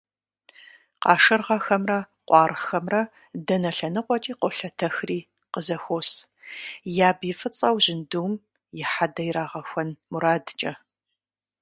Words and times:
Къашыргъэхэмрэ 1.03 1.99
къуаргъхэмрэ 2.27 3.01
дэнэ 3.47 3.71
лъэныкъуэкӀи 3.77 4.33
къолъэтэхри 4.39 5.19
къызэхуос, 5.51 6.11
я 7.07 7.09
бий 7.17 7.35
фӀыцӀэу 7.39 7.77
жьындум 7.83 8.33
и 8.81 8.83
хьэдэ 8.91 9.23
ирагъэхуэн 9.29 9.89
мурадкӀэ. 10.11 10.71